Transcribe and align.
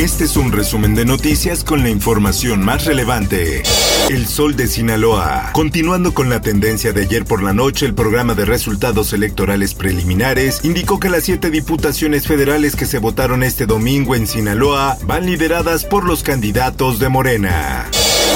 Este 0.00 0.24
es 0.24 0.38
un 0.38 0.50
resumen 0.50 0.94
de 0.94 1.04
noticias 1.04 1.62
con 1.62 1.82
la 1.82 1.90
información 1.90 2.64
más 2.64 2.86
relevante. 2.86 3.62
El 4.08 4.26
Sol 4.26 4.56
de 4.56 4.66
Sinaloa. 4.66 5.50
Continuando 5.52 6.14
con 6.14 6.30
la 6.30 6.40
tendencia 6.40 6.94
de 6.94 7.02
ayer 7.02 7.26
por 7.26 7.42
la 7.42 7.52
noche, 7.52 7.84
el 7.84 7.92
programa 7.92 8.32
de 8.32 8.46
resultados 8.46 9.12
electorales 9.12 9.74
preliminares 9.74 10.64
indicó 10.64 10.98
que 10.98 11.10
las 11.10 11.24
siete 11.24 11.50
diputaciones 11.50 12.26
federales 12.26 12.76
que 12.76 12.86
se 12.86 12.98
votaron 12.98 13.42
este 13.42 13.66
domingo 13.66 14.14
en 14.14 14.26
Sinaloa 14.26 14.96
van 15.04 15.26
lideradas 15.26 15.84
por 15.84 16.06
los 16.06 16.22
candidatos 16.22 16.98
de 16.98 17.10
Morena. 17.10 17.86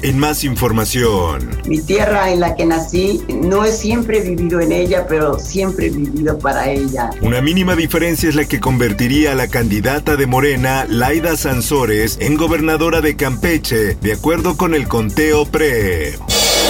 En 0.03 0.19
más 0.19 0.45
información. 0.45 1.49
Mi 1.67 1.81
tierra 1.81 2.31
en 2.31 2.41
la 2.41 2.55
que 2.55 2.67
nací, 2.67 3.23
no 3.29 3.65
he 3.65 3.73
siempre 3.73 4.21
vivido 4.21 4.61
en 4.61 4.73
ella, 4.73 5.07
pero 5.09 5.39
siempre 5.39 5.87
he 5.87 5.91
vivido 5.91 6.39
para 6.39 6.71
ella. 6.71 7.11
Una 7.23 7.41
mínima 7.41 7.75
diferencia 7.75 8.29
es 8.29 8.35
la 8.35 8.45
que 8.45 8.61
convertiría 8.61 9.33
a 9.33 9.35
la 9.35 9.49
candidata 9.49 10.17
de 10.17 10.27
Morena, 10.27 10.85
Laida 10.89 11.37
Sansores, 11.37 12.19
en 12.21 12.37
gobernadora 12.37 13.01
de 13.01 13.17
Campeche, 13.17 13.95
de 13.95 14.13
acuerdo 14.13 14.57
con 14.57 14.75
el 14.75 14.89
conteo 14.89 15.47
PRE. 15.47 16.19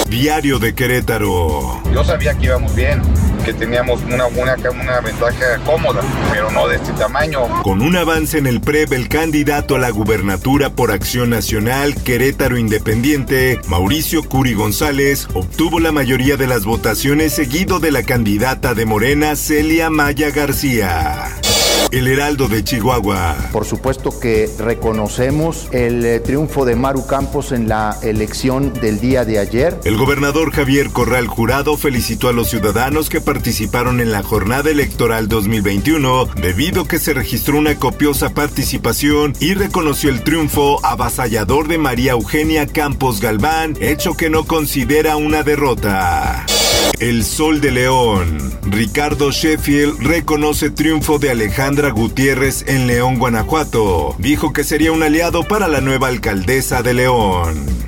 Diario 0.09 0.59
de 0.59 0.75
Querétaro. 0.75 1.83
Yo 1.93 2.05
sabía 2.05 2.35
que 2.35 2.47
íbamos 2.47 2.75
bien, 2.75 3.03
que 3.45 3.53
teníamos 3.53 4.01
una, 4.03 4.27
ventaja 5.01 5.59
cómoda, 5.65 6.01
pero 6.33 6.51
no 6.51 6.67
de 6.67 6.77
este 6.77 6.93
tamaño. 6.93 7.63
Con 7.63 7.83
un 7.83 7.95
avance 7.97 8.39
en 8.39 8.47
el 8.47 8.61
PREP, 8.61 8.93
el 8.93 9.09
candidato 9.09 9.77
a 9.77 9.79
la 9.79 9.91
gubernatura 9.91 10.71
por 10.71 10.91
Acción 10.91 11.31
Nacional 11.31 11.95
Querétaro 12.03 12.57
Independiente, 12.57 13.61
Mauricio 13.69 14.23
Curi 14.23 14.55
González, 14.55 15.29
obtuvo 15.35 15.79
la 15.79 15.93
mayoría 15.93 16.37
de 16.37 16.47
las 16.47 16.65
votaciones 16.65 17.35
seguido 17.35 17.81
de 17.81 17.91
la 17.91 18.03
candidata 18.03 18.75
de 18.75 18.87
Morena, 18.87 19.37
Celia 19.37 19.91
Maya 19.91 20.31
García. 20.31 21.27
El 21.91 22.09
Heraldo 22.09 22.49
de 22.49 22.65
Chihuahua. 22.65 23.37
Por 23.53 23.65
supuesto 23.65 24.19
que 24.19 24.51
reconocemos 24.59 25.69
el 25.71 26.05
eh, 26.05 26.21
triunfo 26.21 26.65
de 26.65 26.75
Maru 26.75 27.07
Campos 27.07 27.53
en 27.53 27.69
la 27.69 27.97
elección 28.03 28.73
del 28.73 29.01
día 29.01 29.25
de 29.25 29.39
ayer. 29.39 29.79
El 29.85 29.97
gobernador 29.97 30.51
Javier 30.51 30.91
Corral 30.91 31.29
Jurado 31.29 31.77
felicitó 31.77 32.29
a 32.29 32.33
los 32.33 32.51
ciudadanos 32.51 33.09
que 33.09 33.21
participaron 33.21 34.01
en 34.01 34.11
la 34.11 34.23
jornada 34.23 34.71
electoral 34.71 35.29
2021 35.29 36.27
debido 36.35 36.87
que 36.87 36.99
se 36.99 37.15
registró 37.15 37.59
una 37.59 37.77
copiosa 37.77 38.31
participación 38.31 39.35
y 39.39 39.55
reconoció 39.55 40.11
el 40.11 40.25
triunfo 40.25 40.85
avasallador 40.85 41.69
de 41.69 41.79
María 41.79 42.13
Eugenia 42.13 42.67
Campos 42.67 43.21
Galván, 43.21 43.77
hecho 43.81 44.15
que 44.15 44.31
no 44.31 44.45
considera 44.45 45.17
una 45.17 45.43
derrota. 45.43 46.44
El 47.01 47.25
Sol 47.25 47.61
de 47.61 47.71
León. 47.71 48.39
Ricardo 48.63 49.31
Sheffield 49.31 50.01
reconoce 50.01 50.71
triunfo 50.71 51.19
de 51.19 51.31
Alejandra 51.31 51.91
Gutiérrez 51.91 52.65
en 52.67 52.87
León, 52.87 53.19
Guanajuato. 53.19 54.15
Dijo 54.19 54.53
que 54.53 54.65
sería 54.65 54.93
un 54.93 55.03
aliado 55.03 55.43
para 55.43 55.69
la 55.69 55.81
nueva 55.81 56.09
alcaldesa 56.09 56.83
de 56.83 56.95
León. 56.95 57.84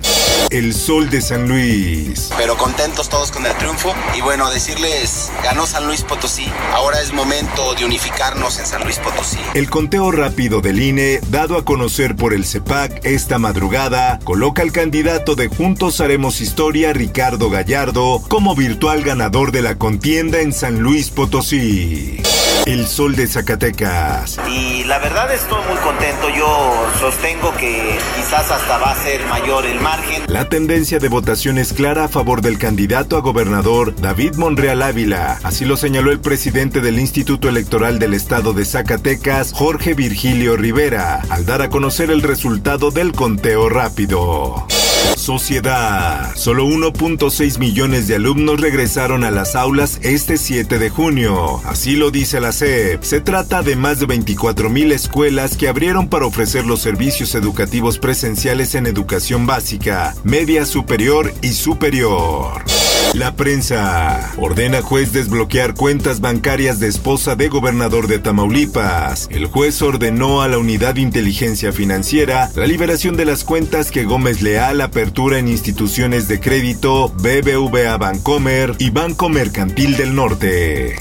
El 0.51 0.75
Sol 0.75 1.11
de 1.11 1.21
San 1.21 1.49
Luis. 1.49 2.31
Pero 2.37 2.57
contentos 2.57 3.09
todos 3.09 3.33
con 3.33 3.45
el 3.45 3.55
triunfo. 3.57 3.93
Y 4.17 4.21
bueno, 4.21 4.49
decirles, 4.51 5.33
ganó 5.43 5.67
San 5.67 5.87
Luis 5.87 6.03
Potosí. 6.03 6.47
Ahora 6.73 7.01
es 7.01 7.13
momento 7.13 7.75
de 7.75 7.85
unificarnos 7.85 8.59
en 8.61 8.67
San 8.67 8.85
Luis 8.85 8.99
Potosí. 8.99 9.39
El 9.55 9.69
conteo 9.69 10.13
rápido 10.13 10.61
del 10.61 10.81
INE, 10.81 11.21
dado 11.31 11.57
a 11.57 11.65
conocer 11.65 12.15
por 12.15 12.33
el 12.33 12.45
CEPAC 12.45 13.05
esta 13.05 13.39
madrugada, 13.39 14.21
coloca 14.23 14.63
al 14.63 14.71
candidato 14.71 15.35
de 15.35 15.49
Juntos 15.49 16.01
Haremos 16.01 16.41
Historia, 16.41 16.93
Ricardo 16.93 17.51
Gallardo, 17.51 18.23
como 18.29 18.55
virtual 18.55 19.03
ganador 19.03 19.51
de 19.51 19.63
la 19.63 19.77
contienda 19.77 20.41
en 20.41 20.53
San 20.53 20.79
Luis 20.81 21.11
Potosí. 21.11 22.23
El 22.65 22.87
Sol 22.87 23.15
de 23.15 23.27
Zacatecas. 23.27 24.39
Y 24.49 24.85
la 24.85 24.99
verdad 24.99 25.33
estoy 25.33 25.59
muy 25.69 25.77
contento. 25.79 26.29
Yo 26.37 26.87
sostengo 26.99 27.53
que 27.57 27.99
quizás 28.17 28.51
hasta 28.51 28.79
va 28.79 28.93
a 28.93 29.03
ser 29.03 29.25
mayor 29.27 29.67
el 29.67 29.81
margen. 29.81 30.23
La 30.27 30.49
tendencia 30.49 30.99
de 30.99 31.09
votación 31.09 31.59
es 31.59 31.73
clara 31.73 32.05
a 32.05 32.09
favor 32.09 32.41
del 32.41 32.59
candidato 32.59 33.17
a 33.17 33.21
gobernador 33.21 33.95
David 33.95 34.37
Monreal 34.37 34.83
Ávila. 34.83 35.39
Así 35.43 35.65
lo 35.65 35.77
señaló 35.77 36.11
el 36.11 36.21
presidente 36.21 36.81
del 36.81 36.99
Instituto 36.99 37.49
Electoral 37.49 37.99
del 37.99 38.15
Estado 38.15 38.53
de 38.53 38.65
Zacatecas, 38.65 39.53
Jorge 39.53 39.95
Virgilio 39.95 40.57
Rivera, 40.57 41.23
al 41.29 41.47
dar 41.47 41.63
a 41.63 41.69
conocer 41.69 42.11
el 42.11 42.23
resultado 42.23 42.91
del 42.91 43.13
conteo 43.13 43.69
rápido. 43.69 44.67
Sociedad. 45.15 46.35
Solo 46.35 46.67
1.6 46.67 47.59
millones 47.59 48.09
de 48.09 48.17
alumnos 48.17 48.61
regresaron 48.61 49.25
a 49.25 49.31
las 49.31 49.55
aulas 49.55 49.99
este 50.03 50.37
7 50.37 50.79
de 50.79 50.91
junio. 50.91 51.61
Así 51.65 51.97
lo 51.97 52.11
dice 52.11 52.41
la 52.41 52.53
SEP. 52.53 53.03
Se 53.03 53.21
trata 53.21 53.63
de 53.63 53.77
más 53.77 54.01
de 54.01 54.07
24 54.07 54.71
mil 54.71 54.93
escuelas 54.93 55.57
que 55.57 55.69
abrieron 55.69 56.09
para 56.09 56.27
ofrecer 56.27 56.67
los 56.67 56.81
servicios 56.81 57.35
educativos 57.35 57.99
presenciales 57.99 58.75
en 58.75 58.87
educación 58.87 59.47
básica, 59.47 60.15
media 60.25 60.67
superior 60.67 61.33
y 61.43 61.53
superior. 61.53 62.76
La 63.15 63.35
prensa 63.35 64.33
ordena 64.37 64.83
juez 64.83 65.13
desbloquear 65.13 65.75
cuentas 65.75 66.21
bancarias 66.21 66.81
de 66.81 66.89
esposa 66.89 67.35
de 67.35 67.49
gobernador 67.49 68.09
de 68.09 68.19
Tamaulipas. 68.19 69.29
El 69.31 69.47
juez 69.47 69.81
ordenó 69.81 70.43
a 70.43 70.49
la 70.49 70.59
unidad 70.59 70.95
de 70.95 71.01
inteligencia 71.01 71.73
financiera 71.73 72.51
la 72.55 72.67
liberación 72.67 73.17
de 73.17 73.25
las 73.25 73.45
cuentas 73.45 73.91
que 73.91 74.05
Gómez 74.05 74.43
Leal 74.43 74.81
apertura 74.81 75.39
en 75.39 75.49
instituciones 75.49 76.29
de 76.29 76.41
crédito 76.41 77.09
BBVA 77.09 77.97
Bancomer 77.97 78.75
y 78.79 78.91
Banco 78.91 79.29
Mercantil 79.29 79.97
del 79.97 80.15
Norte. 80.15 80.97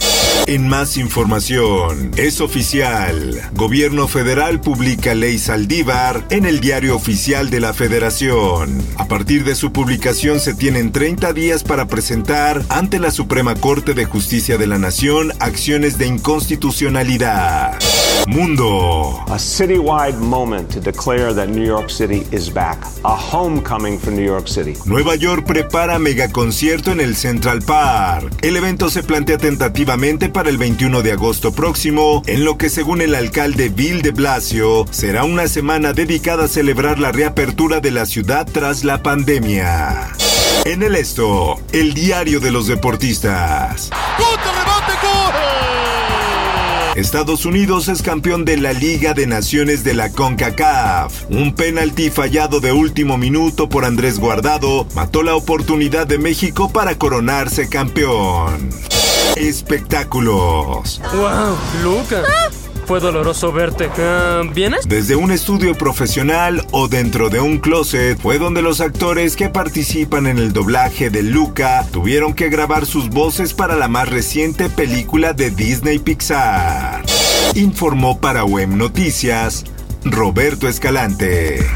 En 0.48 0.68
más 0.68 0.98
información, 0.98 2.12
es 2.18 2.40
oficial. 2.40 3.42
Gobierno 3.54 4.08
federal 4.08 4.62
publica 4.62 5.16
ley 5.16 5.40
Saldívar 5.40 6.24
en 6.30 6.46
el 6.46 6.60
diario 6.60 6.96
oficial 6.96 7.50
de 7.50 7.60
la 7.60 7.74
federación. 7.74 8.80
A 8.98 9.08
partir 9.08 9.44
de 9.44 9.56
su 9.56 9.72
publicación 9.72 10.40
se 10.40 10.54
tienen 10.54 10.92
30 10.92 11.34
días 11.34 11.64
para 11.64 11.88
presentar 11.88 12.62
ante 12.70 13.00
la 13.00 13.10
Suprema 13.10 13.56
Corte 13.56 13.96
de 13.96 14.06
Justicia 14.06 14.60
de 14.60 14.68
la 14.68 14.78
Nación 14.78 15.34
acciones 15.40 15.98
de 15.98 16.06
inconstitucionalidad. 16.06 17.80
Mundo. 18.28 19.24
A 19.28 19.38
citywide 19.38 20.18
moment 20.18 20.70
to 20.74 20.80
declare 20.80 21.34
that 21.34 21.48
New 21.48 21.66
York 21.66 21.90
City 21.90 22.26
is 22.32 22.52
back. 22.52 22.78
A 23.04 23.16
homecoming 23.16 24.00
for 24.00 24.12
New 24.12 24.26
York 24.26 24.48
City. 24.48 24.74
Nueva 24.86 25.16
York 25.16 25.46
prepara 25.46 26.00
megaconcierto 26.00 26.92
en 26.92 27.02
el 27.02 27.16
Central 27.16 27.62
Park. 27.62 28.34
El 28.42 28.58
evento 28.58 28.90
se 28.90 29.04
plantea 29.04 29.38
tentativamente 29.38 30.25
para 30.30 30.50
el 30.50 30.58
21 30.58 31.02
de 31.02 31.12
agosto 31.12 31.52
próximo, 31.52 32.24
en 32.26 32.46
lo 32.46 32.58
que 32.58 32.70
según 32.70 33.02
el 33.02 33.16
alcalde 33.16 33.70
Bill 33.70 34.02
de 34.02 34.12
Blasio, 34.12 34.86
será 34.92 35.24
una 35.24 35.48
semana 35.48 35.94
dedicada 35.94 36.46
a 36.46 36.48
celebrar 36.48 37.00
la 37.00 37.12
reapertura 37.12 37.80
de 37.80 37.92
la 37.92 38.06
ciudad 38.06 38.48
tras 38.52 38.84
la 38.84 39.04
pandemia. 39.04 40.10
En 40.66 40.84
el 40.84 40.96
esto, 40.96 41.60
el 41.72 41.94
diario 41.94 42.40
de 42.40 42.52
los 42.52 42.68
deportistas. 42.68 43.90
Estados 46.96 47.46
Unidos 47.46 47.90
es 47.90 48.02
campeón 48.02 48.46
de 48.46 48.56
la 48.56 48.72
Liga 48.72 49.14
de 49.14 49.28
Naciones 49.28 49.84
de 49.84 49.94
la 49.94 50.12
CONCACAF. 50.12 51.30
Un 51.30 51.54
penalti 51.54 52.10
fallado 52.10 52.62
de 52.62 52.72
último 52.72 53.18
minuto 53.18 53.68
por 53.68 53.84
Andrés 53.84 54.18
Guardado 54.18 54.88
mató 54.96 55.22
la 55.22 55.36
oportunidad 55.36 56.08
de 56.08 56.20
México 56.20 56.72
para 56.72 56.98
coronarse 56.98 57.68
campeón. 57.68 58.70
Espectáculos. 59.36 61.02
¡Wow! 61.14 61.58
¡Lucas! 61.84 62.24
Fue 62.86 63.00
doloroso 63.00 63.52
verte. 63.52 63.90
Ah, 63.98 64.44
¿Vienes? 64.54 64.88
Desde 64.88 65.16
un 65.16 65.32
estudio 65.32 65.76
profesional 65.76 66.64
o 66.72 66.88
dentro 66.88 67.30
de 67.30 67.40
un 67.40 67.58
closet 67.58 68.20
fue 68.20 68.38
donde 68.38 68.62
los 68.62 68.80
actores 68.80 69.36
que 69.36 69.50
participan 69.50 70.28
en 70.28 70.38
el 70.38 70.54
doblaje 70.54 71.10
de 71.10 71.24
Luca 71.24 71.84
tuvieron 71.92 72.36
que 72.36 72.50
grabar 72.50 72.86
sus 72.86 73.10
voces 73.10 73.56
para 73.56 73.76
la 73.76 73.88
más 73.88 74.08
reciente 74.10 74.70
película 74.70 75.34
de 75.34 75.50
Disney 75.50 75.98
Pixar. 75.98 77.04
Informó 77.56 78.20
para 78.20 78.46
Web 78.46 78.70
Noticias 78.70 79.64
Roberto 80.04 80.68
Escalante. 80.68 81.68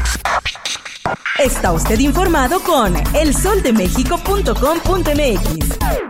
Está 1.38 1.72
usted 1.72 1.98
informado 1.98 2.60
con 2.60 2.94
elsoldemexico.com.mx. 3.14 6.09